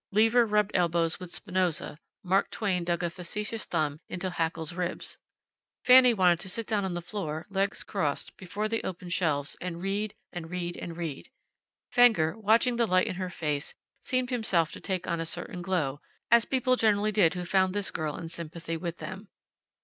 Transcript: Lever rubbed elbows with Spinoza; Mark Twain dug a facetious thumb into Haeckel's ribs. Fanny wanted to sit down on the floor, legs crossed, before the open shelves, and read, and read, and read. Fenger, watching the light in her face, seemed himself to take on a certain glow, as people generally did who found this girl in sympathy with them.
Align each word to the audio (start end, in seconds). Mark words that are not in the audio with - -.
Lever 0.11 0.47
rubbed 0.47 0.71
elbows 0.73 1.19
with 1.19 1.31
Spinoza; 1.31 1.99
Mark 2.23 2.49
Twain 2.49 2.83
dug 2.83 3.03
a 3.03 3.09
facetious 3.11 3.65
thumb 3.65 3.99
into 4.09 4.31
Haeckel's 4.31 4.73
ribs. 4.73 5.19
Fanny 5.85 6.11
wanted 6.11 6.39
to 6.39 6.49
sit 6.49 6.65
down 6.65 6.83
on 6.83 6.95
the 6.95 7.03
floor, 7.03 7.45
legs 7.51 7.83
crossed, 7.83 8.35
before 8.35 8.67
the 8.67 8.83
open 8.83 9.09
shelves, 9.09 9.55
and 9.61 9.79
read, 9.83 10.15
and 10.33 10.49
read, 10.49 10.75
and 10.75 10.97
read. 10.97 11.29
Fenger, 11.91 12.35
watching 12.35 12.77
the 12.77 12.87
light 12.87 13.05
in 13.05 13.15
her 13.17 13.29
face, 13.29 13.75
seemed 14.03 14.31
himself 14.31 14.71
to 14.71 14.79
take 14.79 15.05
on 15.05 15.19
a 15.19 15.23
certain 15.23 15.61
glow, 15.61 16.01
as 16.31 16.45
people 16.45 16.75
generally 16.75 17.11
did 17.11 17.35
who 17.35 17.45
found 17.45 17.75
this 17.75 17.91
girl 17.91 18.17
in 18.17 18.27
sympathy 18.27 18.77
with 18.77 18.97
them. 18.97 19.27